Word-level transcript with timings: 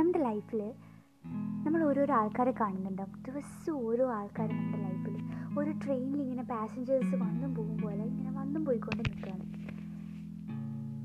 നമ്മുടെ 0.00 0.18
ലൈഫിൽ 0.18 0.72
നമ്മൾ 1.66 1.84
ഓരോരോ 1.84 2.14
ആൾക്കാരെ 2.14 2.54
കാണുന്നുണ്ടാവും 2.60 3.22
ദിവസവും 3.22 3.86
ഓരോ 3.86 4.12
ആൾക്കാർ 4.12 4.48
നമ്മുടെ 4.48 4.82
ലൈഫിൽ 4.82 5.22
ഒരു 5.58 5.70
ട്രെയിനിൽ 5.84 6.22
ഇങ്ങനെ 6.22 6.42
പാസഞ്ചേഴ്സ് 6.42 7.14
വന്നും 7.14 7.54
പോകും 7.54 7.82
പോലെ 7.82 8.04
ഇങ്ങനെ 8.04 8.30
വന്നും 8.30 8.64
പോയിക്കൊണ്ട് 8.64 9.10
നിൽക്കുകയാണ്. 9.10 9.42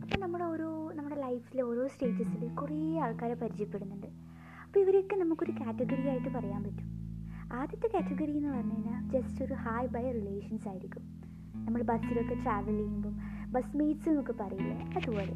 അപ്പം 0.01 0.19
നമ്മുടെ 0.19 0.43
ഓരോ 0.43 0.91
നമ്മുടെ 0.93 1.15
ലൈഫിലെ 1.15 1.61
ഓരോ 1.61 1.87
സ്റ്റേജസിൽ 1.87 2.55
കുറേ 2.55 2.99
ആൾക്കാരെ 2.99 3.33
പരിചയപ്പെടുന്നുണ്ട്. 3.33 4.07
അപ്പോൾ 4.65 4.79
ഇവരെയൊക്കെ 4.79 5.15
നമുക്കൊരു 5.15 5.51
കാറ്റഗറി 5.51 6.07
ആയിട്ട് 6.07 6.29
പറയാൻ 6.29 6.63
പറ്റും. 6.63 6.85
ആദ്യത്തെ 7.53 7.87
കാറ്റഗറി 7.87 8.37
എന്ന് 8.37 8.49
പറഞ്ഞു 8.49 8.73
കഴിഞ്ഞാൽ 8.73 9.09
ജസ്റ്റ് 9.09 9.43
ഒരു 9.45 9.53
ഹായ് 9.53 9.87
ബൈ 9.87 10.11
റിലേഷൻസ് 10.11 10.67
ആയിരിക്കും. 10.67 11.21
നമ്മൾ 11.65 11.83
ബസ്സിലൊക്കെ 11.83 12.35
ട്രാവൽ 12.35 12.65
ചെയ്യുമ്പം 12.65 13.19
ബസ് 13.51 13.77
മീറ്റ്സ് 13.77 14.09
എന്നൊക്കെ 14.09 14.33
പറയില്ലേ? 14.33 14.93
അതുപോലെ. 14.95 15.33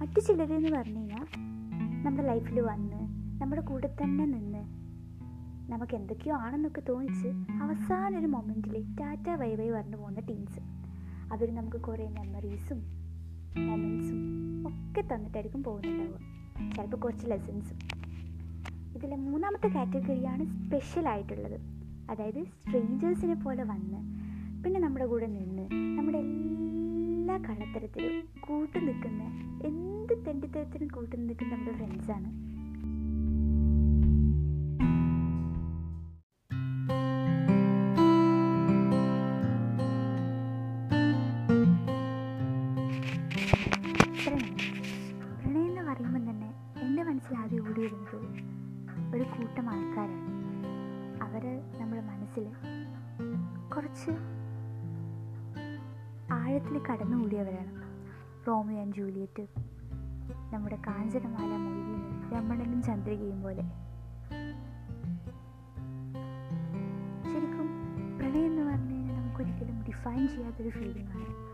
മറ്റു 0.00 0.20
ചിലരെന്ന് 0.20 0.68
പറഞ്ഞു 0.68 0.98
കഴിഞ്ഞാൽ 0.98 1.51
നമ്മുടെ 2.04 2.28
ലൈഫിൽ 2.28 2.60
വന്ന് 2.60 3.00
നമ്മുടെ 3.42 3.62
കൂടെ 3.62 3.96
തന്നെ 4.02 4.24
നിന്ന് 4.24 4.58
നമുക്ക് 5.72 5.94
എന്തൊക്കെയോ 5.96 6.34
ആണെന്നൊക്കെ 6.34 6.82
തോന്നിച്ച് 6.88 7.28
അവസാന 7.62 8.18
ഒരു 8.18 8.26
മൊമെന്റിൽ 8.26 8.96
ടാറ്റ 9.00 9.30
വൈ 9.30 9.54
വൈ 9.54 9.70
പറഞ്ഞു 9.70 9.96
പോകുന്ന 9.96 10.20
ടീംസ് 10.20 10.60
അവർ 11.32 11.54
നമുക്ക് 11.54 11.76
കുറേ 11.76 12.08
മെമ്മറീസും 12.08 12.78
മൊമെൻസും 13.66 14.18
ഒക്കെ 14.68 15.14
തന്നിട്ടായിരിക്കും 15.14 15.64
പോകുന്നുണ്ടാവുക. 15.64 16.18
ചിലപ്പോൾ 16.76 16.96
കുറച്ച് 16.96 17.30
ലെസൺസും 17.30 17.78
ഇതിലെ 18.94 19.16
മൂന്നാമത്തെ 19.16 19.68
കാറ്റഗറിയാണ് 19.68 20.44
സ്പെഷ്യൽ 20.44 21.08
ആയിട്ടുള്ളത്. 21.08 21.60
അതായത് 22.10 22.44
സ്ട്രേഞ്ചേഴ്സിനെ 22.44 23.34
പോലെ 23.34 23.64
വന്ന് 23.64 24.00
പിന്നെ 24.64 24.80
നമ്മുടെ 24.80 25.06
കൂടെ 25.06 25.26
നിന്ന് 25.26 25.68
കള്ളത്തരത്തിലും 27.48 28.28
കൂട്ടു 28.40 28.78
നിൽക്കുന്ന 28.78 29.22
എന്ത് 29.66 30.26
തെണ്ടിത്തരത്തിനും 30.26 30.88
കൂട്ടു 30.88 31.16
നിൽക്കുന്ന 31.16 31.54
നമ്മുടെ 31.54 31.72
ഫ്രണ്ട്സാണ് 31.72 32.30
ഒരു 49.14 49.24
കൂട്ടം 49.24 49.70
ആൾക്കാരാണ്. 49.70 50.28
അവർ 51.22 51.44
നമ്മുടെ 51.80 52.02
മനസ്സിൽ 52.02 52.44
കുറച്ച് 53.74 54.12
ആഴത്തിൽ 56.52 56.78
കടന്നുകൂടിയവരാണ്. 56.78 57.82
റോമിയോ 58.46 58.80
ആൻഡ് 58.80 58.94
ജൂലിയറ്റ് 58.94 59.42
നമ്മുടെ 60.54 60.76
കാഞ്ചനമാല 60.86 61.56
മൊഴിയും 61.56 62.30
രമണനും 62.32 62.82
ചന്ദ്രികയും 62.82 63.42
പോലെ. 63.42 63.62
ശരിക്കും 67.32 67.68
പ്രണയം 68.18 68.46
എന്ന് 68.46 68.62
പറഞ്ഞു 68.62 68.94
കഴിഞ്ഞാൽ 68.94 69.14
നമുക്കൊരിക്കലും 69.14 69.84
ഡിഫൈൻ 69.84 70.28
ചെയ്യാത്തൊരു 70.28 70.68
ഫീലിംഗ് 70.68 71.10
ആണ്. 71.10 71.51